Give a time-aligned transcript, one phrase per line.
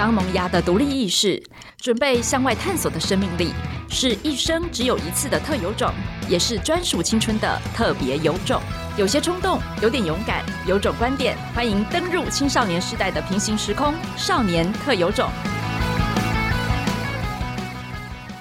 [0.00, 1.42] 刚萌芽的独立意识，
[1.76, 3.52] 准备向外探索的生命力，
[3.90, 5.92] 是一生只有一次的特有种，
[6.26, 8.62] 也是专属青春的特别有种。
[8.96, 15.28] 有些冲动，有点勇敢，有种观点，欢迎登入青少年时代的平行时空，少年特有种。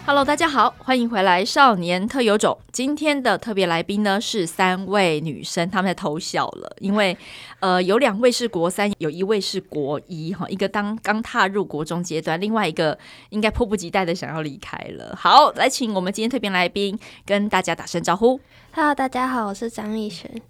[0.09, 2.57] Hello，大家好，欢迎回来，少年特有种。
[2.71, 7.15] 今天的特别来宾呢是三位女生，她们在偷笑了，因为
[7.59, 12.97] 呃有两位是国三，有一位是国一哈，一个当刚踏入国中阶段，另外一个
[13.29, 15.15] 应该迫不及待的想要离开了。
[15.15, 18.39] 好，来请我们今天特别来宾跟大家打声招呼。
[18.73, 20.41] Hello，大家好，我是张艺璇。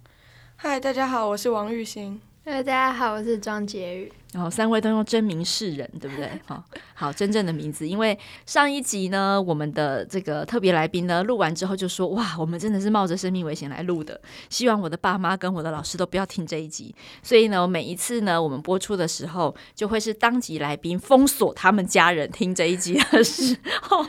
[0.62, 2.18] Hi，大家好，我是王玉兴。
[2.50, 4.12] 大家好，我是庄洁宇。
[4.32, 6.28] 然后、哦、三位都用真名示人，对不对？
[6.44, 6.64] 好、 哦，
[6.94, 7.88] 好，真正的名字。
[7.88, 16.92] 因为上一集呢，我们的这个特别来宾呢，录完之后就说：“哇，我们真的是冒着生命危险来录的，希望我的爸妈跟我的老师都不要听这一集。”
[17.22, 24.04] 所以呢，每一次呢，我们播出的时候，就会是当集来宾封锁他们家人听这一集的时候。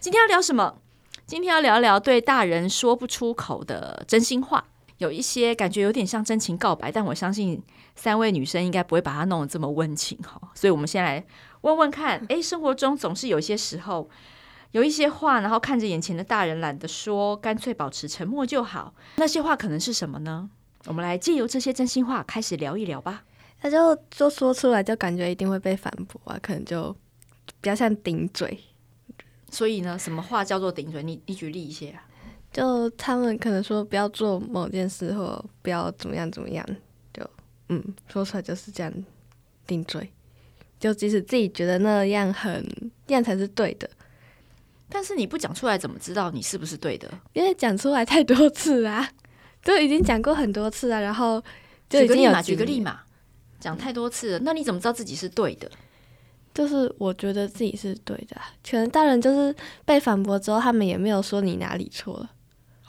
[0.00, 0.78] 今天要聊什么？
[1.26, 4.64] 今天要聊聊对大人说不出口的真心话。
[5.00, 7.58] 有一些感觉有点像真情告白，但我相信
[7.96, 10.38] 三位女生应该不会把它弄得这么温情哈。
[10.54, 11.24] 所以，我们先来
[11.62, 14.10] 问问看，诶，生活中总是有些时候
[14.72, 18.94] 有一些话，然后看着眼前的大人懒得说，干脆保持沉默就好。
[19.16, 20.50] 那些话可能是什么呢？
[20.84, 23.24] 我们来借由这些真心话开始聊一聊吧。
[23.62, 26.92] 那就就说出来，就感觉一定会被反驳啊，可能就
[27.62, 28.60] 比较像顶嘴。
[29.50, 31.02] 所以呢，什么话叫做顶嘴？
[31.02, 32.04] 你你举例一些啊。
[32.52, 36.66] 就他们可能说不要做某件事，或不要怎么样怎么样，
[37.12, 37.22] 就
[37.68, 38.92] 嗯，说出来就是这样
[39.66, 40.10] 定罪。
[40.80, 42.66] 就即使自己觉得那样很
[43.06, 43.88] 这样才是对的，
[44.88, 47.08] 但是你不讲出来，怎么知道你是不是对的？
[47.34, 49.06] 因为讲出来太多次啊，
[49.62, 51.42] 都已经讲过很多次啊，然后
[51.88, 53.02] 就已经有举个例嘛，
[53.60, 55.70] 讲太多次了，那你怎么知道自己是对的？
[56.52, 58.36] 就是我觉得自己是对的，
[58.68, 62.30] 可能大人就是被反驳之后，他们也没有说你哪里错了。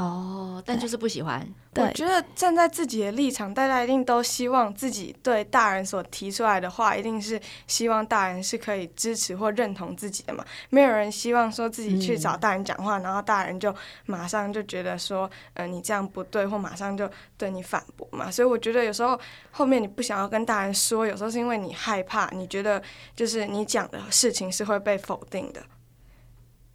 [0.01, 1.47] 哦，但就是不喜欢。
[1.75, 10.43] 我觉得站在自己的立场，大家一定都希望自己对大人所提出来的话，一定是希望大人是可以支持或认同自己的嘛。
[10.69, 13.73] 没有人希望说自己去找大人讲话，嗯、然后大人就
[14.05, 18.31] 马上就觉得说，呃，你这样不对，或马上就对你反驳嘛。
[18.31, 19.19] 所以我觉得有时候
[19.51, 22.81] 后面你不想要跟大人说，有时候是因为你害怕，你觉得
[23.15, 25.61] 就是你讲的事情是会被否定的。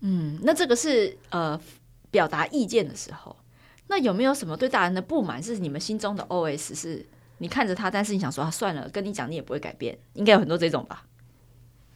[0.00, 1.60] 嗯，那这个是呃。
[2.16, 3.36] 表达意见的时候，
[3.88, 6.74] 那有没有什么对大人的不满是你们心中的 OS？
[6.74, 7.04] 是
[7.38, 11.04] 你看着他，但是你想说啊，算了，跟你讲你也不会改变，应该有很多这种吧？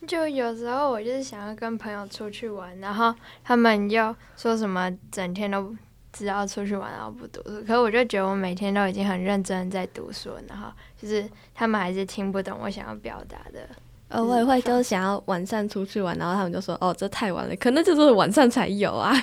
[0.07, 5.75] 就有时候我就是想要跟朋友出去玩，然后他们又说什么整天都
[6.13, 7.63] 只要出去玩，然后不读书。
[7.63, 10.71] 可是我就觉得我每天都已经很认真在读书，然后
[11.01, 13.67] 就是他们还是听不懂我想要表达的。
[14.09, 19.15] 呃，我也会就是想要晚上出去玩，然后他们就说哦，这太晚了，可能就是晚上才有啊。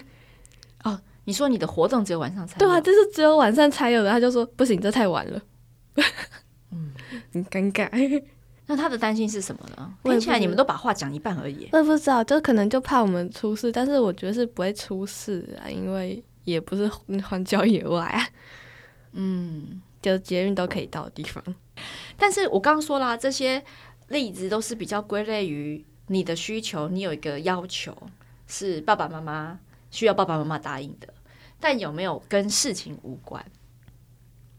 [0.83, 2.59] 哦，你说你的活动只有晚上才有？
[2.59, 4.09] 对啊，就是只有晚上才有的。
[4.09, 5.41] 他就说不行，这太晚了，
[6.71, 6.93] 嗯，
[7.33, 8.23] 很尴尬。
[8.69, 9.93] 那他的担心是什么呢？
[10.03, 11.69] 听起来你们都把话讲一半而已。
[11.71, 16.85] 我也不知道，就可能就怕我们出事，但是我觉得是不会出事啊，因为也不是
[17.23, 18.27] 荒郊野外啊。
[19.13, 21.41] 嗯，就捷运都可以到的地方。
[22.17, 23.63] 但是我刚刚说了，这些
[24.09, 27.95] 例子都是比较归类于你的需求，你有一个要求
[28.47, 29.59] 是爸爸妈妈。
[29.91, 31.13] 需要爸爸妈妈答应的，
[31.59, 33.43] 但有没有跟事情无关？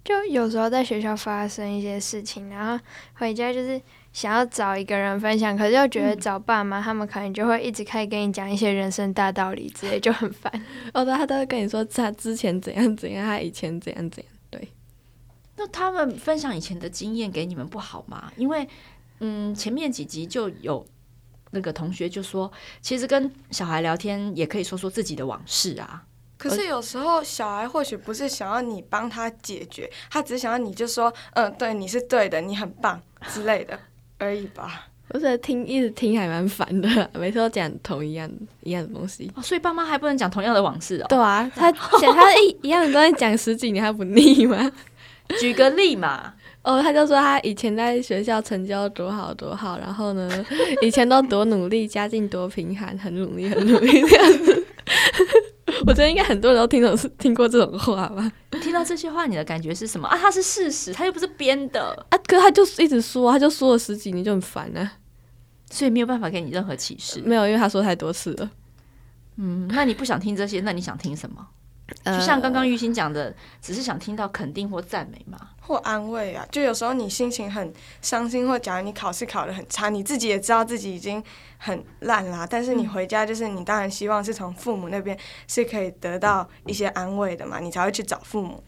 [0.04, 2.82] 就有时候在学校发生一些事情，然后
[3.14, 3.78] 回家就是
[4.10, 10.50] 想要找一个人分享，可是又觉得找爸妈，他们可能就会一直开始跟你讲一些人生大道理之类，就很烦。
[10.94, 14.32] 哦，对，他都会跟你说他之前怎样怎样，他以前怎样怎样。
[14.48, 14.68] 对，
[15.56, 18.32] 那他们分享以前的经验给你们不好吗？
[18.36, 18.66] 因为，
[19.20, 20.86] 嗯，前面几集就有。
[21.50, 22.50] 那个同学就说
[22.80, 26.02] ：“其实跟小孩聊天也可以说说自己的往事啊。
[26.36, 33.78] 可是有时候小孩或许不是想要你帮他解决，他只是想要你就说，嗯，对，你是对的，你很棒之类的
[34.18, 34.86] 而已吧。
[35.08, 38.30] 我觉得听一直听还蛮烦的，每次都讲同一样
[38.62, 39.28] 一样的东西。
[39.34, 41.06] 哦， 所以爸妈还不能讲同样的往事哦。
[41.08, 44.70] 对啊，他 讲他一一样的东西讲十几年还不腻吗？
[45.40, 46.34] 举个例嘛。”
[46.68, 50.44] 哦，他就说他以前在学校成绩多好多好，然后呢，
[50.82, 54.66] 以前都多努力，家境多贫寒，很努力很努力这样子。
[55.86, 58.30] 我觉得应该很多人都听懂听过这种话吧？
[58.60, 60.18] 听到这些话，你的感觉是什么啊？
[60.20, 62.18] 他是事实，他又不是编的啊。
[62.26, 64.92] 可是他就一直说，他就说了十几年，就很烦啊。
[65.70, 67.22] 所以没有办法给你任何启示。
[67.24, 68.50] 没有，因为他说太多次了。
[69.36, 70.60] 嗯，那你不想听这些？
[70.60, 71.46] 那你想听什么？
[72.04, 75.38] 就像刚刚玉兴讲的，只是想听到肯定或赞美嘛，
[75.68, 76.44] 或安慰啊。
[76.50, 77.72] 就有时候你心情很
[78.02, 81.22] 伤心，或假如你考试考得很差，你自己也知道自己已经
[81.58, 82.46] 很烂啦。
[82.50, 85.16] 但是你回家，就是你当然希望是从父母那边
[85.46, 88.64] 是可以得到一些安慰的嘛，你才会去找父母。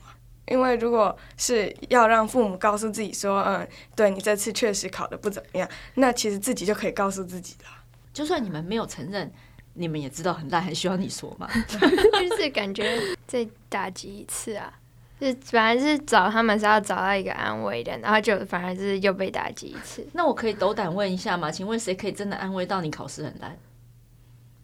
[0.46, 7.70] 因为如果是要让父母告诉自己说，嗯，对你这次确实考得不怎么样，那其实自己就可以告诉自己了。
[8.12, 9.32] 就算你们没有承认，
[9.74, 11.48] 你们也知道很烂，还需要你说吗。
[11.70, 14.89] 就是感觉再打击一次啊，就
[15.20, 20.06] 是反正是找他们是要找到一个安慰的，然后就反而是又被打击一次。
[20.14, 21.50] 那我可以斗胆问一下吗？
[21.50, 23.56] 请问谁可以真的安慰到你考试很烂？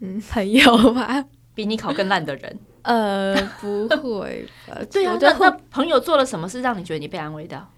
[0.01, 1.25] 嗯，朋友吧，
[1.55, 2.59] 比你考更烂的人。
[2.83, 4.79] 呃，不会吧？
[4.91, 7.71] 对啊，那那朋友做了什么事让你觉得你被安慰到？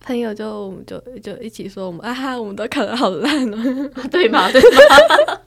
[0.00, 4.50] 朋友就我们就就一起说我们啊哈，我们都考得好烂哦， 对吗？
[4.50, 5.38] 对吗？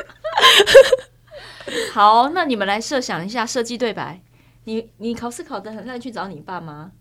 [1.94, 4.22] 好，那你们来设想一下，设计对白。
[4.66, 6.92] 你你考试考得很烂，去找你爸妈，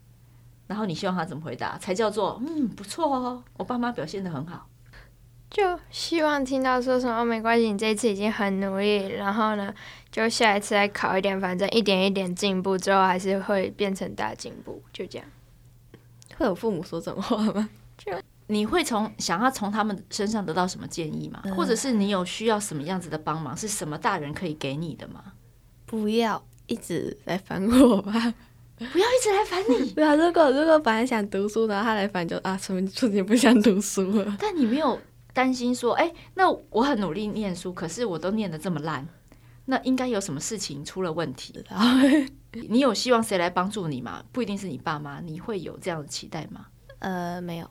[0.66, 3.42] 然后你希望他怎么回答才叫做嗯不错哦？
[3.58, 4.68] 我爸妈表现得很好。
[5.50, 9.72] 就希望听到说什么没关系，你这一次已经很努力，然后呢，
[10.10, 15.28] 就下一次再考一点，反正一点一点进步，之后还是会变成大进步，就这样。
[16.36, 17.68] 会有父母说这种话吗？
[17.96, 18.12] 就
[18.48, 21.40] 你会从想要从他们身上得到什么建议吗？
[21.44, 23.56] 嗯、或者是你有需要什么样子的帮忙？
[23.56, 25.22] 是什么大人可以给你的吗？
[25.86, 28.12] 不要一直来烦我吧！
[28.76, 29.90] 不要一直来烦你。
[29.94, 34.36] 对啊，如果如果本来想读书，然后他来烦，就啊，说明自己不想读书了。
[34.40, 34.98] 但你没有。
[35.34, 39.04] 担心说，哎、欸，那我很努力念书，可是我都念得这么烂，
[39.64, 41.52] 那应该有什么事情出了问题？
[42.52, 44.22] 你有希望谁来帮助你吗？
[44.30, 46.66] 不一定是你爸妈，你会有这样的期待吗？
[47.00, 47.68] 呃，没有，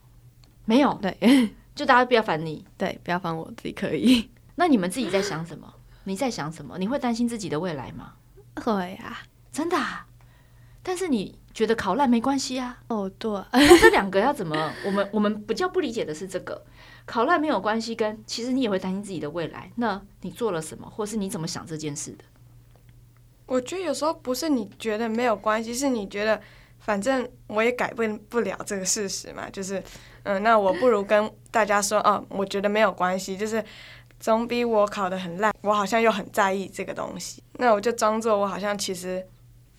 [0.65, 1.17] 没有，对，
[1.73, 4.29] 就大家不要烦你，对，不要烦我，自己可以。
[4.55, 5.73] 那你们自己在想什么？
[6.03, 6.77] 你在想什么？
[6.77, 8.15] 你会担心自己的未来吗？
[8.55, 10.07] 会啊，真的啊。
[10.81, 12.77] 但是你觉得考烂没关系啊？
[12.89, 14.71] 哦，对，那这两个要怎么？
[14.85, 16.63] 我们我们比较不理解的是这个。
[17.05, 19.69] 考烂没有关系，跟其实你也会担心自己的未来。
[19.75, 22.23] 那你做了什么，或是你怎么想这件事的？
[23.45, 26.41] 我觉得有时候不是你觉得没有关系，是你觉得
[26.79, 29.49] 反正我也改变不了这个事实嘛。
[29.49, 29.83] 就是，
[30.23, 33.63] 嗯，那我不如跟大家说，哦，我觉得没有关系，就是
[34.23, 37.43] 总比我考得很烂，我好像又很在意这个东西。
[37.55, 39.21] 那我就装作我好像其实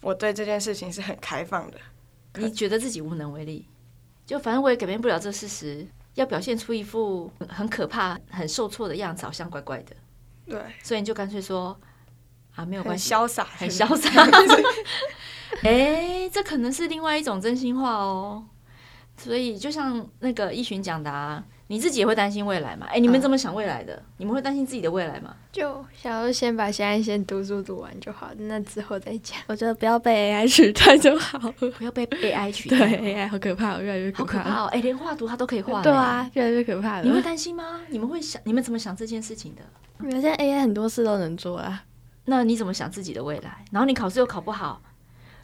[0.03, 1.79] 我对这件事情是很开放的。
[2.35, 3.67] 你觉得自己无能为力，
[4.27, 5.89] 就反正我也改变不了这事实。
[6.13, 9.97] 要表现出一副很可怕、很受挫的样子，好像怪怪的。
[10.47, 11.75] 对，所以你就干脆说
[12.55, 14.11] 啊，没有关系，潇洒，很潇洒。
[15.65, 18.45] 哎，这可能是另外一种真心话哦。
[19.17, 21.43] 所以就像那个一群讲的啊。
[21.67, 22.87] 你自己也会担心未来吗？
[22.91, 23.95] 哎、欸，你们怎么想未来的？
[23.95, 25.35] 嗯、你们会担心自己的未来吗？
[25.51, 29.39] 就想要先把现在先读书读完就好，那之后再讲。
[29.47, 32.79] 我觉得不要被 AI 取代就好了，不要被 AI 取代。
[32.79, 34.39] 对，AI 好可怕，越来越可怕。
[34.39, 34.67] 好可怕哦！
[34.73, 35.83] 哎、欸，连画图它都可以画。
[35.83, 37.03] 对啊，越来越可怕了。
[37.03, 37.81] 你会担心吗？
[37.89, 38.41] 你们会想？
[38.45, 39.63] 你们怎么想这件事情的？
[39.99, 41.85] 你们现在 AI 很多事都能做啊。
[42.27, 43.65] 那你怎么想自己的未来？
[43.71, 44.83] 然后你考试又考不好，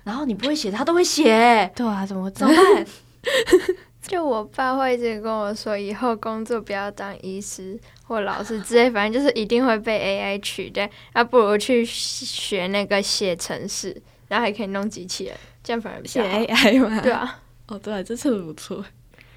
[0.05, 1.70] 然后你不会写，他都会写。
[1.75, 2.87] 对啊，怎么怎么办？
[4.02, 16.29] 就我爸会一直跟我说，以后工作不要当医师或老师之类，反正就是一定会被 AI 取代，那不如去学那个写程式，然后还可以弄机器人，这样反而比较好。
[16.29, 17.00] 写 AI 吗？
[17.02, 17.43] 对啊。
[17.69, 18.85] 哦，对啊，这次不错。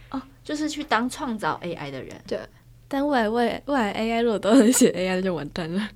[0.10, 2.16] 哦，就是去当创造 AI 的人。
[2.25, 2.39] 对。
[2.88, 5.90] 但未来未来未来 AI 如果都能写 AI，那就完蛋了。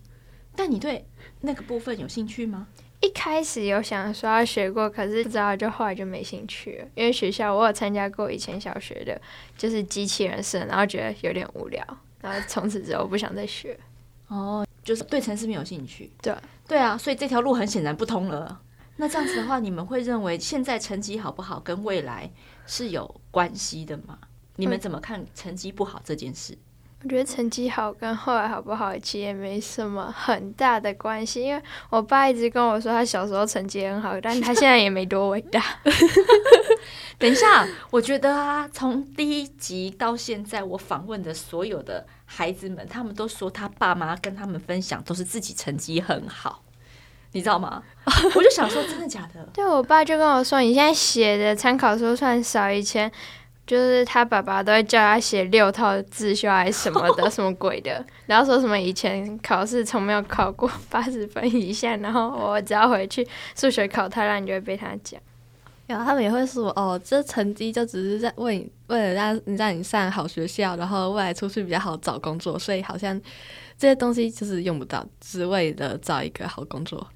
[0.56, 1.06] 但你对
[1.42, 2.68] 那个部分有兴趣吗？
[3.00, 6.88] 一开始有想说要学过，可是不知道就后来就没兴趣了。
[6.96, 9.20] 因为学校我有参加过以前小学的，
[9.58, 11.86] 就是机器人社，然后觉得有点无聊，
[12.22, 13.78] 然后从此之后不想再学。
[14.28, 16.12] 哦，就是对城市没有兴趣。
[16.22, 16.36] 对，
[16.68, 18.60] 对啊，所以这条路很显然不通了。
[18.98, 22.30] 那这样子的话，你们会认为现在成绩好不好跟未来
[22.66, 24.18] 是有关系的吗？
[24.56, 26.58] 你们怎么看成绩不好这件事？
[27.04, 35.64] 我觉得成绩好跟后来好不好其实也没什么很大的关系，因为我爸一直跟我说他小时候成绩很好，但他现在也没多伟大。
[37.20, 46.64] 等一下，我觉得啊，从第一集到现在，我访问的所有的孩子们，他们都说他爸妈跟他们分享都是自己成绩很好，
[47.34, 47.84] 你知道吗？
[48.36, 49.48] 我就想说，真的假的？
[49.54, 53.12] 对，我爸就跟我说，你现在写的参考书算少，以前。
[53.68, 65.22] 就是他爸爸都会叫他写六套自修还是什么的， 什么鬼的，然后说什么以前考试从没有考过八十分以下，然后我只要回去数学考太烂，就会被他讲。
[65.86, 73.22] 然后他们也会说，哦，这成绩就只是在为你为了让你让你上好学校，然后未来出去比较好找工作，所以好像
[73.78, 77.08] 这些东西就是用不到，只为了找一个好工作。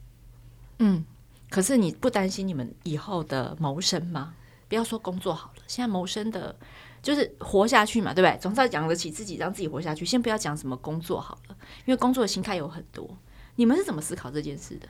[0.79, 1.03] 嗯。
[1.50, 4.34] 可是你不担心你们以后的谋生吗？
[4.72, 6.56] 不要说工作好了，现在谋生的，
[7.01, 8.40] 就是活下去嘛，对不对？
[8.40, 10.06] 总是要养得起自己，让自己活下去。
[10.06, 13.18] 先不要讲什么工作好了，因为工作的心态有很多。
[13.58, 14.88] 你们是怎么思考这件事的？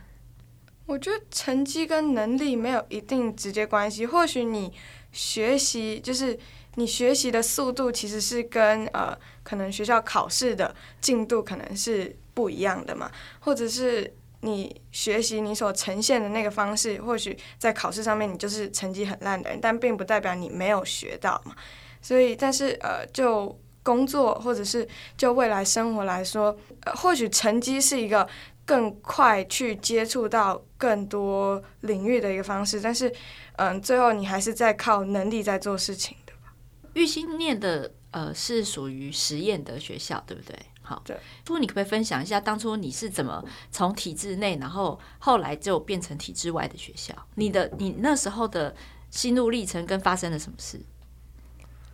[0.85, 4.05] 我觉得成绩跟能力没有一定直接关系。
[4.05, 4.71] 或许你
[5.11, 6.37] 学习，就是
[6.75, 14.13] 你学习的速度，其实是跟呃，可能学校考试的进度可能是不一样的嘛，或者是。
[14.41, 21.55] 你学习你所呈现的那个方式，或许在考试上面你就是成绩很烂的人，但并不代表你没有学到嘛。
[22.01, 28.27] 所以，但是呃，就工作或者是就未来生活来说，呃，或许成绩是一个
[28.65, 33.13] 更快去接触到更多领域的一个方式，但是
[33.57, 36.53] 嗯，最后你还是在靠能力在做事情的吧。
[36.93, 40.57] 郁欣念的呃是属于实验的学校，对不对？
[40.91, 41.15] 好，对。
[41.45, 47.15] 不过你可不可以分享一下，当初你是怎么从体制内，然后后来就变成体制外的学校？
[47.35, 48.75] 你的你那时候的
[49.09, 50.81] 心路历程跟发生了什么事？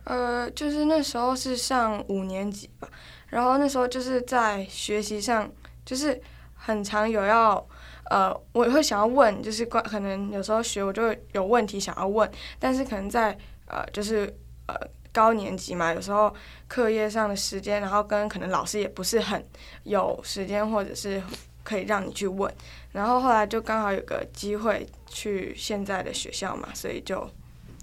[0.02, 2.88] 呃，就是那时候是上五年级吧，
[3.28, 5.48] 然后那时候就是在学习上，
[5.84, 6.20] 就是
[6.54, 7.64] 很常有要
[8.10, 12.28] 呃，我会想要问，就是关可能有时候学我就有问题想要问，
[12.58, 14.36] 但是可能在呃，就是
[14.66, 14.74] 呃。
[15.18, 16.32] 高年级嘛，有时候
[16.68, 19.44] 课业上的时间，然后跟可能老师也不是很
[19.82, 21.20] 有时间，或者是
[21.64, 22.48] 可以让你去问。
[22.92, 27.28] 然后后来就刚好有个机会去现在的学校嘛，所以就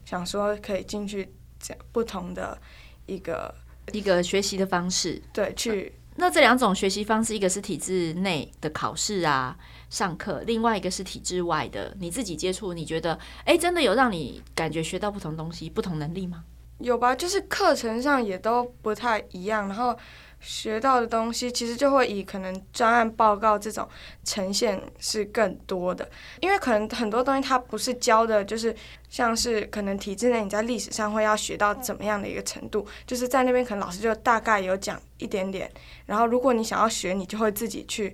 [0.05, 2.57] 想说可以进去这样不同的
[3.05, 3.53] 一个
[3.91, 5.21] 一个学习的方式。
[5.33, 9.57] 对，去那这两种学习方式，一个是体制内的考试啊，
[9.89, 16.45] 上课；另外一个是体制外的，你自己接触，你觉得哎，真的有让你感觉学到不同东西、不同能力吗？
[16.79, 19.97] 有吧，就是课程上也都不太一样，然后
[20.41, 23.87] 学到的东西其实就会以可能专案报告这种
[24.23, 26.07] 呈现是更多的，
[26.41, 28.75] 因为可能很多东西它不是教的，就是
[29.09, 35.71] 像是可能体制内你在历史上会要学到怎么样的一个程度，就是在那边可能老师就大概有讲一点点，
[36.05, 38.13] 然后如果你想要学，你就会自己去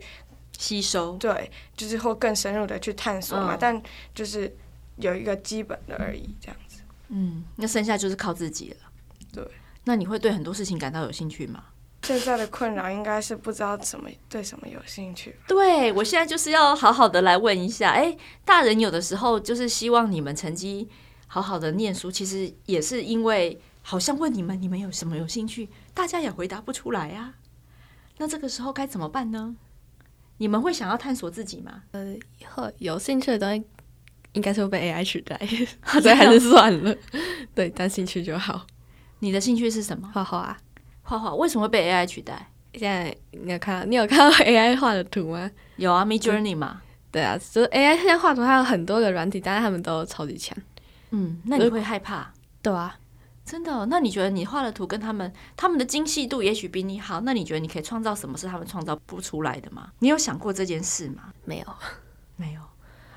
[0.58, 4.56] 吸收，对，就是会更深入的去探索嘛，嗯、但就是
[4.98, 6.56] 有一个基本的而已，这样。
[7.12, 8.78] 嗯，那剩下就是靠自己了。
[9.32, 9.46] 对，
[9.84, 11.64] 那你会对很多事情感到有兴趣吗？
[12.04, 15.36] 现在的困扰应该是不知道怎么对什么有兴趣。
[15.48, 20.90] 对，我现在就是要好好的来问一下，哎，大人有的时候就是希望你们成绩
[21.28, 27.36] 好好的念书，其实也是因为好像问你们，你们有什么有兴趣，大家也回答不出来啊。
[28.18, 29.56] 那这个时候该怎么办呢？
[30.38, 31.84] 你们会想要探索自己吗？
[31.92, 33.64] 呃，以后有兴趣的东西。
[34.34, 35.40] 应该是会被 AI 取代，
[36.02, 36.96] 所以还是算了。
[37.54, 38.66] 对，当兴趣就好。
[39.20, 40.10] 你的兴趣是什么？
[40.14, 40.58] 画画啊，
[41.04, 41.36] 画画。
[41.36, 42.50] 为什么会被 AI 取代？
[42.74, 45.52] 现在你有看到，你有看到 AI 画的图吗？
[45.76, 46.82] 有啊，Midjourney 嘛。
[47.12, 50.58] 对啊，就是 AI 现在画图，它有很多个软体，但是他们都超级强。
[51.10, 52.32] 嗯，那你会害怕？
[52.62, 52.98] 对啊，
[53.44, 53.86] 真的。
[53.88, 59.92] 那你觉得你画的图跟他们，他们的精细度也许比你好，那你觉得你可以创造什么是他们创造不出来的吗？
[60.00, 61.34] 你有想过这件事吗？
[61.44, 61.66] 没有，
[62.38, 62.62] 没有。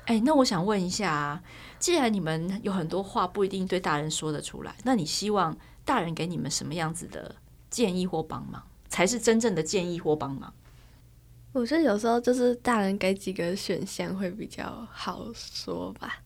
[0.05, 1.43] 哎，那我想问一下啊，
[1.79, 7.35] 既然你们有很多话不一定对大人说得出来，那你希望大人给你们什么样子的
[7.69, 10.53] 建议或帮忙，才是真正的建议或帮忙？
[11.53, 16.21] 我觉得有时候就是大人给几个选项会比较好说吧，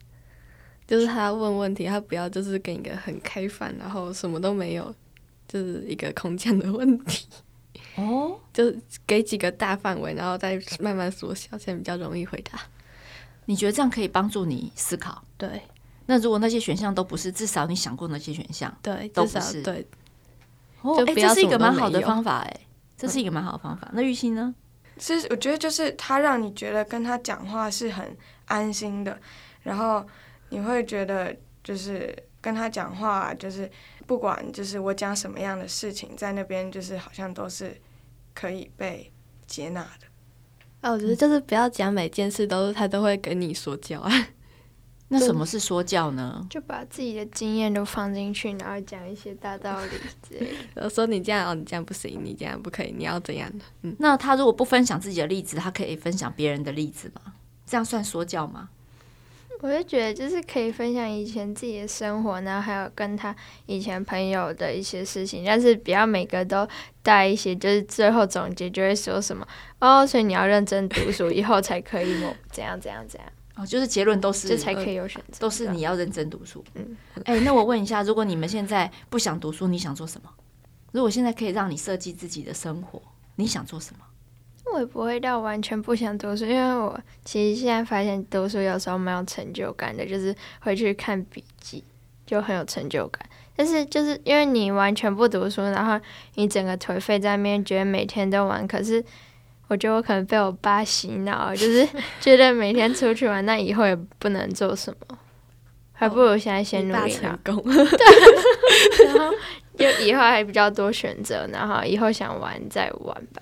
[0.88, 4.94] 就是他问问题，他不要就是给一个很开放，然后什么都没有，
[5.48, 7.28] 就是一个空降的问题。
[7.96, 12.60] 哦， 就是给几个大范围，然后再慢慢缩小，这样比较容易回答。
[13.50, 15.24] 你觉得这样可以帮助你思考？
[15.36, 15.64] 对。
[16.06, 19.64] 那如果那些选项都不是，至少你想过那些选项，对，都不是。
[19.64, 19.88] 对。
[20.84, 22.60] 哦，哎，这是一个蛮好的方法，哎，
[22.96, 23.88] 这是一个蛮好的方法。
[23.88, 24.54] 嗯、那玉欣呢？
[25.00, 28.16] 其实我觉得就是他让你觉得跟他讲话是很
[28.46, 29.20] 安心的，
[29.64, 30.06] 然后
[30.50, 33.68] 你会觉得就是跟他讲话，就是
[34.06, 37.76] 不管就是我讲什么样的事情，在那边就是好像都是
[38.36, 39.12] 可以被
[39.48, 40.06] 接纳的。
[40.82, 44.12] 哦，我觉得就是不要讲每件事都是他都会跟你说教啊。
[45.12, 46.46] 那什么是说教呢？
[46.52, 49.90] 就把自己的经验都放进去，然后讲一些大道理
[50.22, 50.88] 之类的。
[50.90, 53.66] 说你这样哦，你这样不行，你这样不可以，你要怎样的？
[53.82, 57.34] 嗯，那他如果不分享自己的例子，他可以分享别人的例子吗？
[57.66, 58.70] 这样算说教吗？
[59.62, 63.36] 我就觉得就是可以分享以前自己的生活，然后还有跟他
[63.66, 66.68] 以前朋友的一些事情，但是不要每个都
[67.04, 69.46] 带一些，就是最后总结就会说什么
[69.80, 72.34] 哦，所以你要认真读书，以后才可以么？
[72.50, 73.30] 怎样怎样怎样？
[73.56, 76.64] 哦，就是结论都是这才可以有选择，都是你要认真读书。
[76.76, 80.30] 嗯，哎、欸，那我问一下，如果你们现在不想读书，你想做什么？
[80.94, 83.02] 如果现在可以让你设计自己的生活，
[83.36, 84.06] 你想做什么？
[84.74, 91.84] 我也不会到完全不想读书，因为我其实现在发现读书有时候蛮有成就感的，就是回去看笔记
[92.26, 93.24] 就很有成就感。
[93.56, 96.00] 但是就是因为你完全不读书，然后
[96.36, 98.66] 你整个颓废在那边，觉得每天都玩。
[98.68, 99.04] 可是
[99.68, 101.86] 我觉得我可能被我爸洗脑，就是
[102.22, 105.18] 觉得每天出去玩，那以后也不能做什么，
[105.92, 107.56] 还不如现在先努力成功。
[107.66, 109.36] 对，然后
[109.76, 113.42] 就以后还比较多选择，然后以后想玩再玩吧。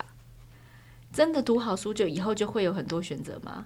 [1.18, 3.66] 真的读好书，就以后就会有很多选择吗？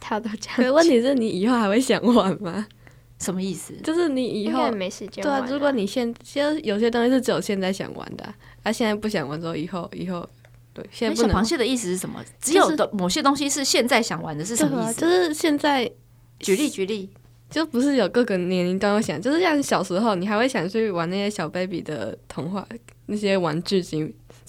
[0.00, 0.52] 他都讲。
[0.56, 2.66] 可问题是你以后还会想玩吗？
[3.20, 3.72] 什么意思？
[3.84, 5.22] 就是你以后没时间。
[5.22, 8.24] 对啊，如果你现现在有些东西是只有现在想玩的，
[8.64, 10.28] 啊，现在不想玩之后，以后以后
[10.74, 11.30] 对，现在不能。
[11.30, 12.20] 小螃蟹的意思是什么？
[12.40, 15.00] 只有的某些东西是现在想玩的，是什么意思？
[15.00, 15.88] 就是现在
[16.40, 17.08] 举例举例，
[17.48, 22.66] 就不是有各个年龄段会想，就是像小时候，你还会想去玩那些小 baby 的童话
[23.06, 23.80] 那些玩具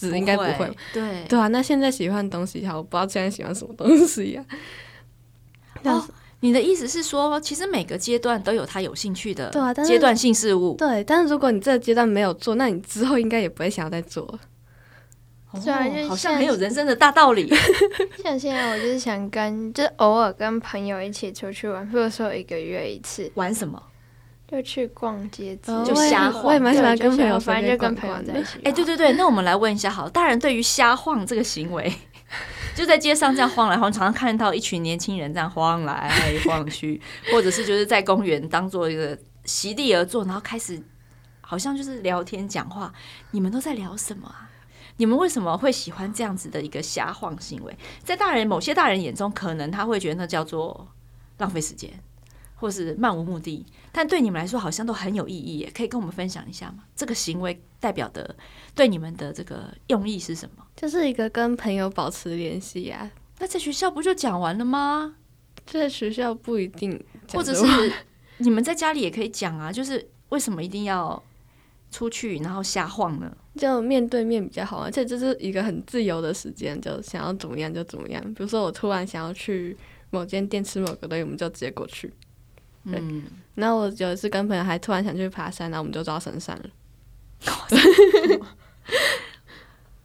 [0.10, 0.18] 型。
[0.18, 1.48] 应该不会，对对啊。
[1.50, 4.46] 那现在喜欢的东西，哈，我不知道现在喜欢什么东西呀、
[5.84, 5.94] 啊。
[5.94, 6.08] 哦，
[6.42, 10.76] 你的意思是说，其实每个阶段都有他有兴趣的，对啊，阶段性事物。
[10.78, 14.24] 对，但是如果你这个阶段没有做，那你之后应该也不会想要再做。
[15.52, 15.60] 哦，
[16.08, 17.52] 好像很有人生的大道理。
[18.24, 23.30] 像现在，我就是想跟，就是偶尔跟朋友一起出去玩，或者说一个月一次。
[23.36, 23.82] 玩什么？
[24.52, 26.44] 就去逛街，哦、就瞎晃。
[26.44, 28.58] 我也蛮喜欢跟朋友，反正就跟朋友在一起。
[28.58, 31.90] 哎、欸，对对对，那我们来问一下，好，大人对于瞎晃这个行为，
[32.76, 36.12] 就在街上这样晃来晃，常常看到一群年轻人这样晃来
[36.46, 40.78] 晃去，或者是就是在公园当做一个席地而坐，然后开始
[41.40, 42.94] 好像就是聊天讲话。
[43.32, 44.50] 你们都在聊什么啊？
[44.98, 47.74] 你们为什么会喜欢这样子的一个瞎晃行为？
[48.04, 50.90] 在大人某些大人眼中，可能他会觉得那叫做
[51.38, 51.90] 浪费时间。
[52.62, 56.84] 或是漫无目的，但对你们来说好像都很有意义耶，可以跟我们分享一下吗？
[56.96, 58.36] 这个行为代表的
[58.76, 60.64] 对你们的这个用意是什么？
[60.76, 63.10] 就是一个跟朋友保持联系呀。
[63.40, 65.16] 那在学校不就讲完了吗？
[65.66, 67.04] 在学校不一定，
[67.34, 67.92] 或者是
[68.38, 69.72] 你们在家里也可以讲啊。
[69.72, 71.22] 就是为什么一定要
[71.90, 73.36] 出去然后瞎晃呢？
[73.56, 78.24] 就面对面比较好，而且这是一个很自由的时间，就想要怎么样就怎么样。
[78.36, 79.76] 比如说我突然想要去
[80.12, 82.14] 某间店吃某个东西，我们就直接过去。
[82.84, 83.24] 嗯，
[83.56, 86.70] 那我有一次跟朋友还突然想去爬山，然后我们就到山了。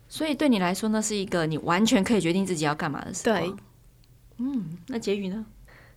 [0.08, 3.38] 所以对你来说，那是一个你完全可以决定自己要干嘛的时候。
[3.38, 3.54] 对，
[4.38, 5.44] 嗯，那结语呢？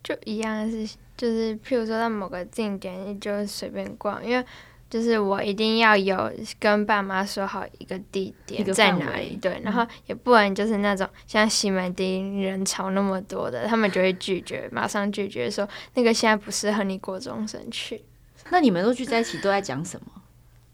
[0.03, 0.87] 就一样是，
[1.17, 4.45] 就是譬如说到某个景点，你就随便逛，因为。
[4.89, 18.01] 就是我一定要有跟爸妈说好一个地点在哪里，对，然后也不能就是那种像西门町人潮那么多的，他们就会拒绝，马上拒绝说那个现在不适合你国中生去。
[18.49, 20.23] 那你们都聚在一起都在讲什么？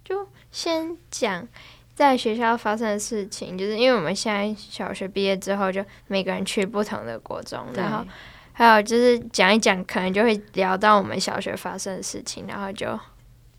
[0.05, 1.45] 就先讲
[1.93, 8.05] 在学校发生的事情，就是因为我们现在小学毕业之后，就每个人去不同的国中，然后
[8.53, 12.97] 还有就是讲一讲，可能就会聊到我们小学发生的事情，然后就。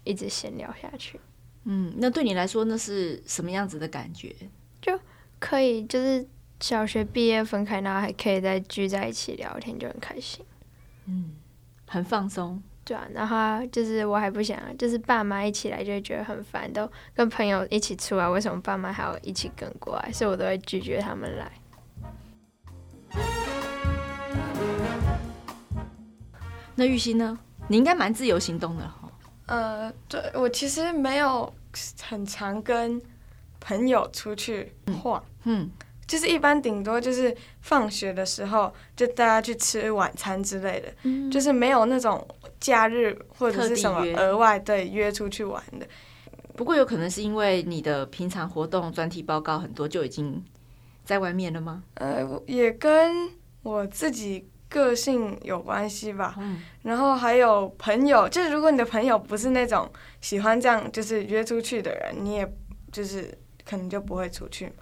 [0.06, 1.20] 一直闲聊下去，
[1.64, 4.34] 嗯，那对你来说那是什么样子的感觉？
[4.80, 4.98] 就
[5.38, 6.26] 可以就是
[6.60, 10.44] 小学毕业分开，然后还可以再聚在一起聊天，就很开心，
[11.06, 11.32] 嗯，
[11.86, 12.62] 很放松。
[12.84, 20.12] 对啊，然后就是我还不想，就是爸妈一起来就会觉得很烦，都跟朋友一起出来，为什么爸妈还要一起跟过来？
[20.12, 21.50] 所以我都会拒绝他们来。
[26.76, 27.36] 那玉欣呢？
[27.68, 28.88] 你应该蛮自由行动的。
[29.46, 31.52] 呃，对，我其实没有
[32.02, 33.00] 很常跟
[33.61, 35.70] 朋友出去晃，嗯，嗯，
[36.06, 42.26] 就是一般顶多就是放学的时候就大家去吃晚餐之类的，嗯，就是没有那种
[42.59, 45.87] 假日或者是什么额外对约出去玩的。
[46.56, 50.44] 不过有可能是因为你的平常活动专题报告很多，就已经
[51.04, 51.85] 在外面了吗？
[51.94, 53.30] 呃，也跟
[53.62, 54.48] 我自己。
[54.68, 56.37] 个性有关系吧，
[56.83, 59.88] 然后还有朋友，就是如果你的朋友不是那种
[60.20, 62.52] 喜欢这样就是约出去的人，你也
[62.90, 63.33] 就是
[63.64, 64.72] 可能就不会出去。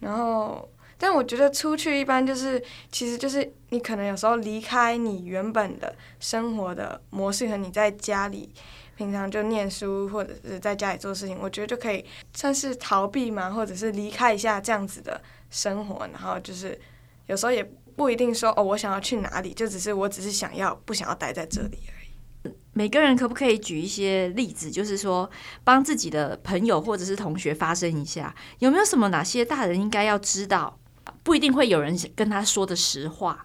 [0.00, 8.54] 然后，但我觉得出去一般就是，其实就是你可能有时候离开你原本的生活的模式和你在家里
[8.96, 12.04] 平常就念书或者是在家里做事情，我觉得就可以
[12.34, 16.80] 算是逃避嘛，或者是离开一下这样子的生活，然后就是
[17.26, 17.68] 有时候也。
[17.98, 22.54] 不一定说哦，我想要去哪里，就只是我只是想要不想要待在这里而已。
[22.72, 25.28] 每个人可不可以举一些例子，就是说
[25.64, 30.78] 帮自己的朋友或者是同学发声一下，有没有什么哪些大人应该要知道？
[31.24, 33.44] 不一定会有人跟他说的实话。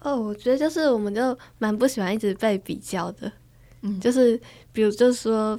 [0.00, 3.32] 哦，我觉得就是我们就蛮不喜欢一直被比较的，
[3.80, 4.38] 嗯，就是
[4.72, 5.58] 比如就是说，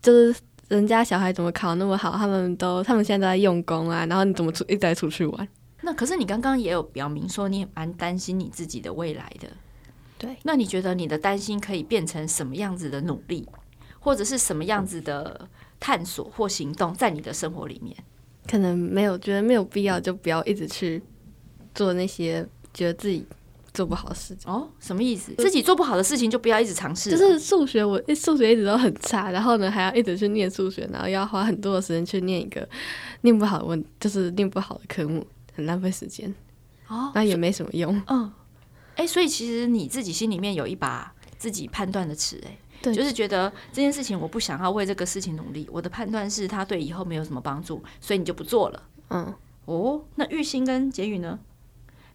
[0.00, 0.34] 就是
[0.68, 5.48] 人家小孩怎么考那么好，他们都他们现在都在用功啊，然后你怎么出一直在出去玩？
[5.84, 9.48] 那可是你刚刚也有表明说，你也蛮担心你自己的未来的。
[10.16, 13.46] 对，那你觉得你的担心可以变成什么样子的努力，
[14.00, 17.94] 或者是什么样子的探索或行动，在你的生活里面？
[18.46, 21.02] 可能没有，觉得没有必要，就不要一直去
[21.74, 23.26] 做那些觉得自己
[23.72, 24.52] 做不好的事情。
[24.52, 25.32] 哦，什么意思？
[25.38, 27.10] 自己做不好的事情就不要一直尝试。
[27.10, 32.68] 就是数学，我数学一直都很差，然后呢还要一直去念数学，然后要花很多的时间去念一个
[33.22, 36.34] 念不好的问，就是念不好的科目，很浪费时间。
[36.88, 38.02] 哦，那也没什么用。
[38.08, 38.32] 嗯。
[38.96, 48.82] 哎、欸，所以其实你自己心里面有一把自己判断的尺，哎，对，就是觉得这件事情我不想要为这个事情努力，我的判断是它对以后没有什么帮助，所以你就不做了。
[49.08, 51.40] 嗯，哦，那玉兴跟杰宇呢？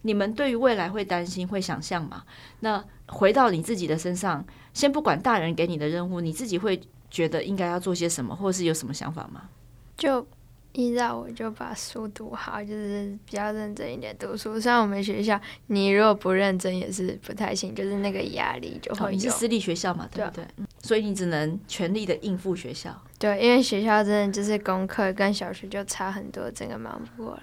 [0.00, 2.24] 你们对于未来会担心、会想象吗？
[2.60, 9.50] 那回到你自己的身上，先不管大人给你的任务，你自己会觉得应该要做些什么，或是有什么想法吗？
[9.98, 10.26] 就。
[10.72, 14.60] 依照我就把书读好，就是比较认真一点读书。
[14.60, 19.10] 虽然我们学校，你如果不认真也是不太行，就是那个压力就会有。
[19.10, 20.44] 你是私立学校嘛，对不对？
[20.56, 20.66] 对。
[20.82, 22.96] 所以你只能全力的应付学校。
[23.18, 27.42] 对，因为学校真的就是功课跟小学就差很多，真的忙不过来。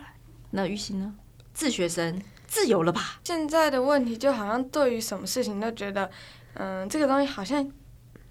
[0.51, 1.13] 那玉鑫呢？
[1.53, 3.19] 自学生自由了吧？
[3.25, 6.09] 现在的问题就好像对于什么事情都觉得，
[6.53, 7.69] 嗯，这个东西好像，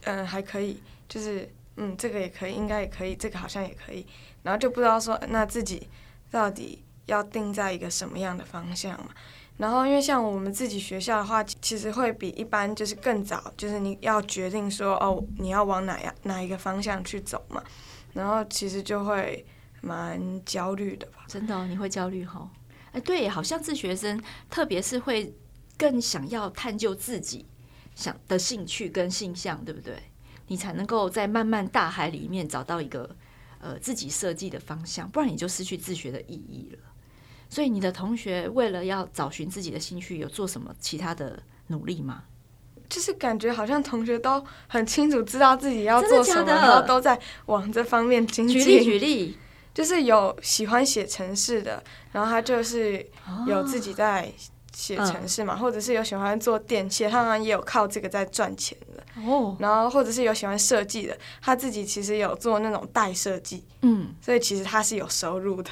[0.04, 4.06] 嗯，还可以，就是嗯，这个也可以，应该也可以，这个好像也可以。
[4.42, 5.88] 然后就不知道说，那自己
[6.30, 9.10] 到底要定在一个什么样的方向嘛？
[9.58, 17.62] 然后因为像我们自己学校的话，其实会比一般就是更早，就是你要决定说哦，你要往哪样哪一个方向去走嘛。
[18.12, 19.44] 然后其实就会
[19.80, 21.24] 蛮焦虑的吧？
[21.28, 22.50] 真的，你会焦虑哈？
[22.92, 25.34] 哎，对，好像自学生，特别是会
[25.78, 27.46] 更想要探究自己
[27.94, 29.94] 想的兴趣跟性向，对不对？
[30.48, 33.16] 你才能够在漫漫大海里面找到一个。
[33.58, 36.78] 呃，自己设计的方向，不然你就失去自学的意义了。
[37.48, 42.24] 所以，你的同学为了要找寻自己的兴趣，有做什么其他的努力吗？
[42.88, 48.60] 就是感觉好像同学都很清楚知道自己要做什么，然后都在往这方面精进。
[48.60, 49.38] 举例举例，
[49.72, 51.82] 就是有喜欢写程式的，
[52.12, 53.04] 然后他就是
[53.48, 54.30] 有自己在。
[54.76, 59.02] 写程式嘛，嗯、或者是有喜欢做电器，他好像也有靠这个在赚钱的。
[59.26, 63.64] 哦，然后或者是有喜欢设计的，他自己其实有做那种代设计。
[63.80, 65.70] 嗯，所以其实他是有收入的。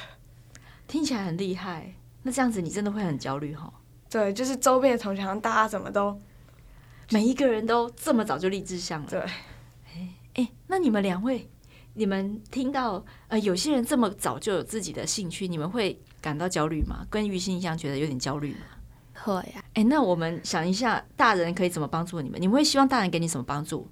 [0.87, 1.93] 听起来很厉害。
[2.23, 3.71] 那这样子你真的会很焦虑哈？
[4.09, 6.19] 对，就是周边的同学，好像大家怎么都
[7.11, 9.07] 每一个人都这么早就立志向了。
[9.07, 9.19] 对。
[9.93, 11.47] 哎哎，那你们两位，
[11.93, 17.05] 你们听到呃有些人这么早就有自己的兴趣，你们会感到焦虑吗？
[17.11, 18.61] 跟于心一样，觉得有点焦虑吗？
[19.25, 22.39] 会呀，哎，那我们想一下，大人可以怎么帮助你们？
[22.39, 23.87] 你们会希望大人给你什么帮助？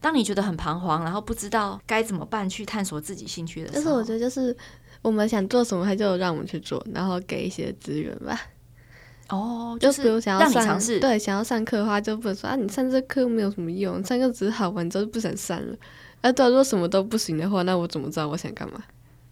[0.00, 4.56] 当你觉得很彷徨，然后不知道该怎么办去探索自己兴趣的时候，但是我觉得，就是
[5.02, 8.40] 我们想做什么，他就让我们去做，然后给一些资源吧。
[9.28, 11.00] 哦，就是让你尝试。
[11.00, 15.76] 对，想要上课的话，就不能说啊，你上这课没有什么用，上课只是好玩，之后就不想上了。
[16.22, 18.80] 而如果什么都不行的话，那我怎么知道我想干嘛？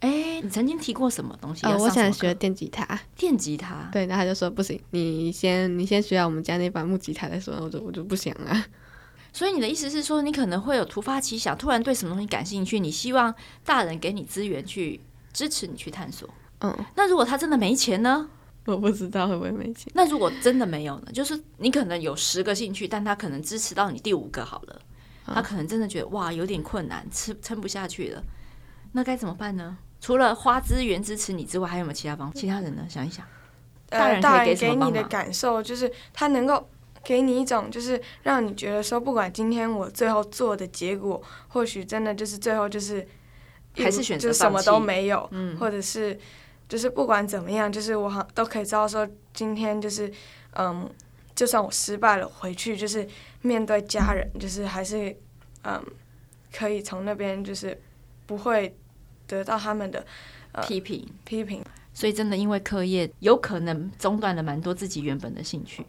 [0.05, 1.67] 哎，你曾经提过什么东西？
[1.67, 2.87] 哦，我想学电吉他。
[3.17, 7.55] 电吉他，对，然后他就说不行，你先你先学好我们家那把木吉他再说。
[7.59, 8.64] 我就我就不想了。
[9.33, 15.01] 所以你的意思是说，你可能会有突发奇想，突然对什么东西感兴趣，你希望大人给你资源去
[15.33, 16.29] 支持你去探索。
[16.61, 18.29] 嗯，那如果他真的没钱呢？
[18.67, 19.90] 我不知道会不会没钱。
[19.95, 21.12] 那如果真的没有呢？
[21.12, 24.81] 就是你可能有十个兴趣，但他可能支持到你第五个好了，
[25.27, 28.23] 他可能真的觉得哇有点困难，吃撑不下去了，
[28.93, 29.77] 那该怎么办呢？
[30.05, 32.38] 除了花资源支持你之外，还有没有其他方法？
[32.38, 32.85] 其他人呢？
[32.90, 33.27] 想一想，
[33.88, 34.12] 大
[34.43, 36.69] 人给你的感受就是他能够
[37.03, 43.09] 给你一种，就是让你觉得说，不管今天我最后做的结果，或许真的就是最后就是
[43.79, 46.21] 还是选择什么都没有，嗯，或者是
[46.69, 50.12] 就是不管怎么样，就是我好都可以知道说，今天就是
[50.53, 50.87] 嗯，
[51.35, 53.09] 就算我失败了，回去就是
[53.40, 55.17] 面对家人，就是还是
[55.62, 55.83] 嗯，
[56.55, 57.81] 可以从那边就是
[58.27, 58.77] 不会。
[59.35, 60.05] 得到他们的、
[60.53, 65.85] 呃、批评批评，所以真的因为课业有可能中断了蛮多自己原本的兴趣。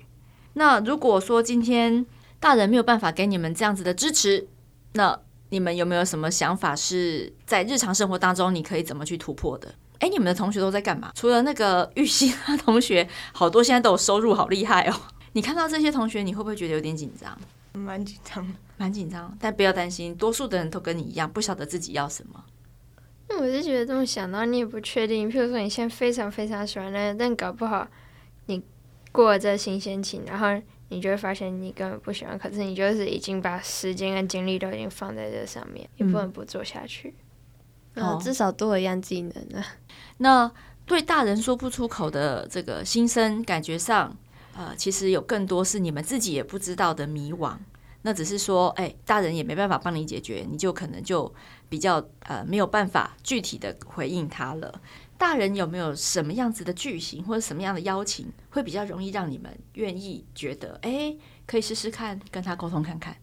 [0.54, 2.06] 那如果说今天
[2.40, 4.48] 大人没有办法给你们这样子的支持，
[4.94, 9.74] 那你们有没有什么想法是在日常生活当中你可以怎么去突破的？
[10.00, 11.12] 哎，你们的同学都在干嘛？
[11.16, 14.94] 除了那个玉溪同学，好多现在都有收入，好厉害哦！
[15.34, 17.38] 你看到这些同学，你会不会觉得有点紧张？
[17.74, 19.36] 蛮紧张，蛮紧张。
[19.40, 22.44] 但不要担心，多数的人都跟你一样，不晓得自己要什么。
[23.28, 25.30] 那我是觉得这么想然后，你也不确定。
[25.30, 27.88] 譬如说，你现在非常非常喜欢那个，但搞不好
[28.46, 28.62] 你
[29.12, 32.38] 过了这新鲜期，然后你就会发现你根本不喜欢。
[32.38, 37.16] 可是你就是已经把时间跟精力都已经放在这上面，也不能不做下去。
[37.96, 39.66] 嗯、哦，至少多一样技能啊。
[40.18, 40.52] 那
[40.86, 44.16] 对大人说不出口的这个心声，感觉上，
[44.56, 47.58] 呃，其实有更多是你们自己也不知道的迷惘。
[48.06, 51.34] 那只是说，哎、大人也没办法帮你解决，你就可能就
[51.68, 54.80] 比较呃没有办法具体的回应他了。
[55.18, 61.16] 大人有没有什么样子的句型或者什么样的邀请，会比较容易让你们愿意觉得，哎、
[61.48, 63.16] 可以试试看跟他沟通看看？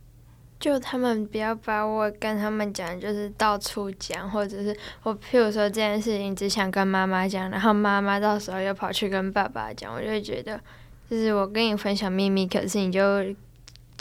[0.59, 10.61] 就他们不要把我跟他们讲，就是到处讲，或者是我譬如说这件事情只想跟妈妈讲，然后妈妈到时候又跑去跟爸爸讲，我就会觉得，
[11.09, 13.01] 就是我跟你分享秘密，可是你就。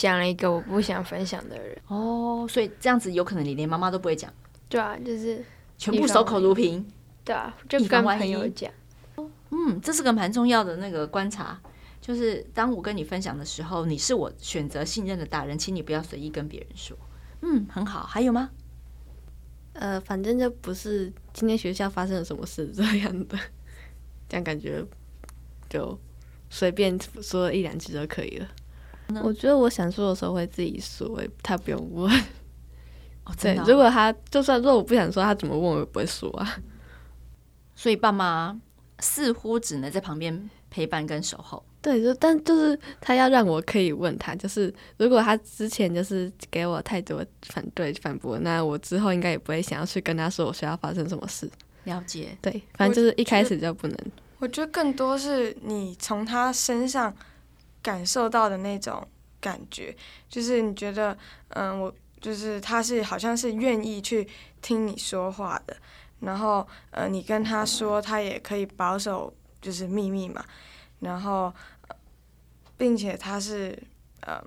[0.01, 4.33] 讲了一个我不想分享的人哦，所以这样子有可能你连妈妈都不会讲。
[4.67, 5.45] 对啊，就是
[5.77, 6.83] 全部守口如瓶。
[7.23, 8.71] 对啊，就跟朋友讲。
[9.51, 11.61] 嗯，这是个蛮重要的那个观察，
[12.01, 16.97] 就是当我跟你分享的时候，你是我选择信任的大人，请你不要随意跟别人说。
[17.43, 18.03] 嗯，很好。
[18.07, 18.49] 还有吗？
[19.73, 23.37] 呃，反正就不是今天学校发生了什么事这样的，
[24.27, 24.83] 这样感觉
[25.69, 25.95] 就
[26.49, 28.47] 随便说一两句就可以了。
[29.23, 32.11] 我觉得我想说的时候会自己说，他不用问。
[33.25, 36.57] 哦，对，如果他就算说我不想说，他怎么问我也不会说啊。
[37.75, 38.59] 所以爸妈
[38.99, 41.63] 似乎只能在旁边陪伴跟守候。
[41.81, 51.49] 对，就但就是他要让我可以问他，就是如果他之前就是给我太多反对反驳，那我之后应该也不会想要去跟他说我学校发生什么事。
[51.83, 52.37] 了解。
[52.41, 53.97] 对，反正就是一开始就不能。
[54.39, 57.13] 我觉得更多是你从他身上。
[57.81, 59.07] 感受到的那种
[59.39, 59.95] 感觉，
[60.29, 61.17] 就是你觉得，
[61.49, 64.27] 嗯，我就是他是好像是愿意去
[64.61, 65.75] 听你说话的，
[66.19, 70.45] 然后，呃，你跟他说，他也可以保守就是秘密嘛，
[70.99, 71.51] 然后，
[72.77, 73.75] 并且他是，
[74.27, 74.39] 嗯，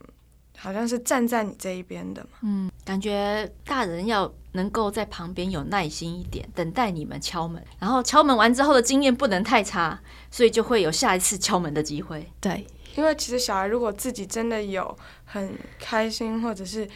[0.57, 2.39] 好像是站在你这一边的嘛。
[2.43, 12.31] 嗯，感觉大人要能够在旁边有耐心一点，等待你们敲门，然后敲门完之后的经验不能太差，所以就会有下一次敲门的机会。
[12.41, 12.65] 对。
[12.97, 16.89] 因为其实小孩如果自己真的有很开心，或者是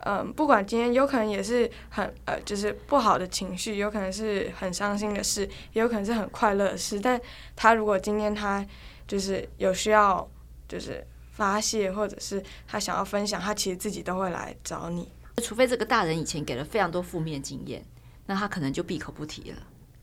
[0.00, 7.00] 嗯，不管今天有可能也是很呃，就是不好的情绪，有可能是很伤心的事，也有可能是很快乐的事。
[7.00, 7.20] 但
[7.56, 8.64] 他如果今天他
[9.08, 10.28] 就是有需要，
[10.68, 15.10] 就是发泄，或者是他想要分享，他其实自己都会来找你。
[15.42, 17.84] 除非这个大人以前给了非常多负面经验，
[18.26, 19.56] 那他可能就闭口不提了。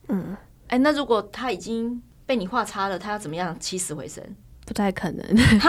[0.09, 0.35] 嗯，
[0.67, 4.23] 哎，那如果他已经被你画叉了，他要怎么样起死回生？
[4.65, 5.59] 不太可能， 可以不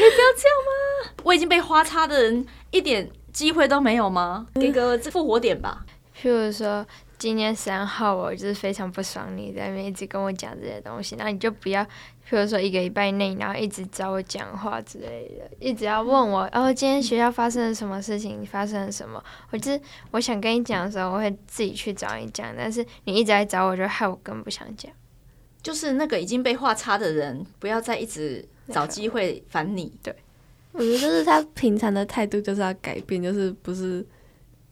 [0.00, 1.10] 要这样吗？
[1.22, 4.46] 我已经被花叉的人一点机会都没有吗？
[4.54, 5.84] 给个复活点吧。
[6.20, 6.86] 譬如说，
[7.18, 18.44] 今年三号，我就是非常不爽你在那边一直跟我讲这些东西，那你就不要，譬如说一个礼拜内，然后一直找我讲话之类的，一直要问我，哦，今天学校发生了什么事情？
[18.46, 19.22] 发生了什么？
[19.50, 19.80] 我就是
[20.12, 24.90] 我想跟你讲的时候，我会自己去找你讲，但是你一直来找我，就害我更不想讲。
[25.64, 29.90] 就是那个已经被画叉的人，不要再一直找机会烦你。
[30.02, 30.14] 对，
[30.72, 34.06] 我觉得就是他平常的态度就是要改变，就是不是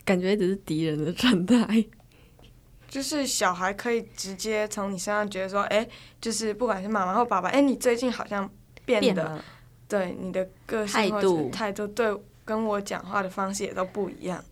[0.05, 1.83] 感觉一直是敌人的状态。
[2.91, 5.89] 就是小孩可以直接从你身上觉得说，哎、欸，
[6.21, 8.49] 就是不管是妈妈或爸爸，哎、欸，你最近好像
[8.85, 9.43] 变得，
[9.89, 14.45] 对你的个性或者态度，对跟我讲话的方式也都不一样。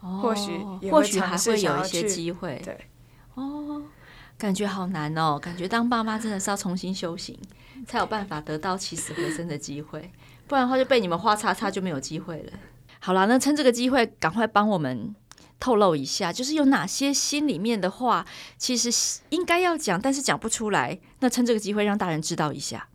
[0.00, 0.58] 哦，或许
[0.90, 2.60] 或许还会有一些机会。
[2.64, 2.76] 对，
[3.34, 3.80] 哦。
[4.40, 7.38] 感觉好难哦，感觉当爸妈真的是要重新修行，
[7.86, 10.10] 才有办法得到起死回生的机会，
[10.46, 12.52] 不然的话就被你们花叉叉就没有机会了。
[13.00, 15.14] 好啦，那趁这个机会赶快帮我们
[15.60, 18.24] 透露一下，就是有哪些心里面的话，
[18.56, 20.98] 其实应该要讲，但是讲不出来。
[21.18, 22.88] 那趁这个机会让大人知道一下。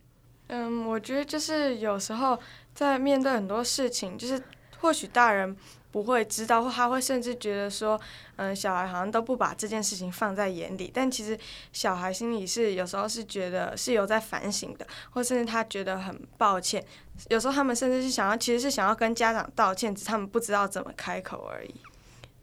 [0.48, 2.36] 嗯，我觉得就是有时候
[2.74, 4.42] 在面对很多事情，就是
[4.80, 5.56] 或许大人。
[6.02, 7.98] 不会知道，或他会甚至觉得说，
[8.36, 10.90] 嗯，小孩好像都不把这件事情放在眼里。
[10.92, 11.38] 但其实
[11.72, 16.84] 小孩心里是有时候是觉得是有在反省的，或甚至他觉得很抱歉。
[17.30, 21.74] 有时候他们甚至是想要，其实是想要跟家长道歉，只是他们不知道怎么开口而已。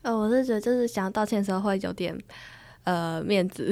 [0.02, 2.20] 呃，我是觉得就是想要道歉的时候会有点
[2.86, 3.72] 呃面子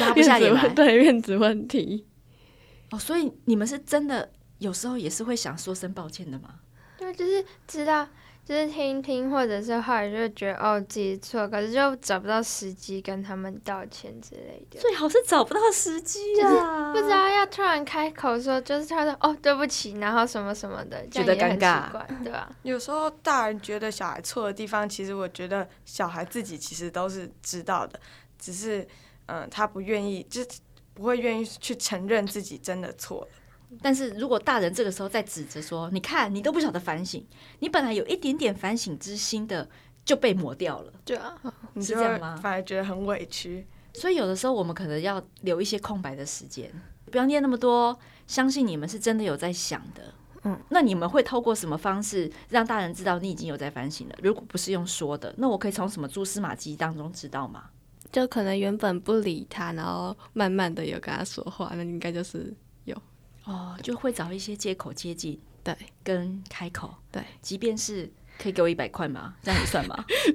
[0.00, 2.04] 拉不下脸来， 对面子问题。
[2.90, 6.56] 哦，所以你们是真的有时候也是会想说声抱歉的吗？
[6.98, 8.08] 对，就是知道。
[8.46, 14.78] 就是听听，或者是后来就觉得哦自己错，可是就找不到时机跟他们道歉之类的。
[14.78, 21.90] 最好是找不到时机啊，不知道要突然开口说，就是他说哦对不起，然后什么什么的，觉得尴尬，
[22.22, 22.48] 对吧？
[22.62, 27.98] 有时候大人觉得小孩错的地方，其实我觉得小孩自己其实都是知道的，
[28.38, 28.82] 只是
[29.26, 30.40] 嗯、呃、他不愿意，就
[30.94, 33.28] 不会愿意去承认自己真的错了。
[33.82, 37.24] 但是如果大人这个时候在指责说：“你看，你都不晓得反省，
[37.60, 39.68] 你本来有一点点反省之心的
[40.04, 41.34] 就被抹掉了。”对啊，
[41.76, 42.36] 是这样吗？
[42.36, 43.66] 反而觉得很委屈。
[43.94, 46.70] 所以有的时候我们可能要留一些空白的时间，
[47.10, 47.98] 不要念那么多。
[48.26, 50.12] 相信你们是真的有在想的。
[50.42, 54.14] 嗯，那你们会透过什么方式让大人知道你已经有在反省了？
[54.22, 57.64] 如果不是用说的，那我可以从什么蛛丝马迹当中知道吗？
[58.12, 62.96] 就可能原本不理他，然后慢慢的有跟他说话，那应该就是有
[63.46, 69.34] 哦，就会找一些借口接近，对，跟开口，对，即便是可以给我一百块吗？
[69.42, 70.04] 这样也算吗？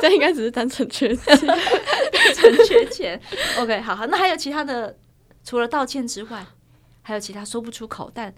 [0.00, 3.20] 这应该只是单纯缺钱，单纯缺钱。
[3.58, 4.96] OK，好好，那还有其他的，
[5.44, 6.46] 除了道歉之外，
[7.02, 8.34] 还有其他说不出口但。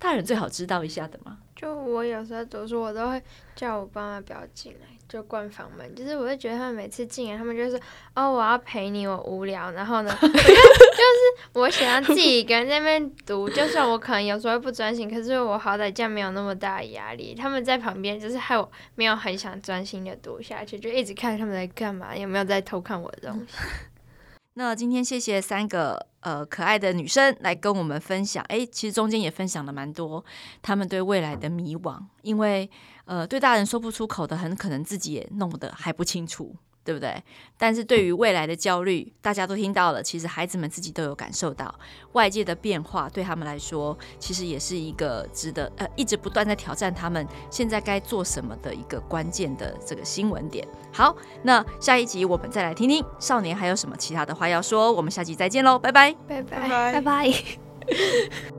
[0.00, 1.38] 大人最好知道一下的吗。
[1.56, 3.20] 就我有时候读书，我都会
[3.56, 5.94] 叫我爸妈不要进来，就关房门。
[5.94, 7.80] 就是我会觉得他们每次进来，他们就是
[8.14, 17.34] ：“哦，我要陪你，我无聊。”然后呢， 就就是我想要自己一个人在那边读，就算我可能有时候不专心，可是我好歹这样没有那么大的压力。
[17.34, 23.56] 他们在旁边就是害我没有很想专心的读下去，就一直看他们在干嘛，有没有在偷看我的东西。
[24.54, 30.24] 那今天谢谢三个呃可爱的女生来跟我们分享，诶，其实中间也分享了蛮多
[30.60, 32.68] 他们对未来的迷惘，因为
[33.08, 36.54] 呃对大人说不出口的，很可能自己也弄得还不清楚。
[36.84, 37.22] 对不对？
[37.58, 40.02] 但是对于未来的焦虑，大家都听到了。
[40.02, 41.74] 其实孩子们自己都有感受到
[42.12, 50.66] 外界的变化，对他们来说，其实也是一个值得呃一直不断在挑战他们现在该做什么的一个关键的这个新闻点。
[50.90, 54.90] 好，那下一集我们再来听听少年还有什么其他的话要说。
[54.90, 58.57] 我们下集再见喽，拜拜，拜拜，拜拜。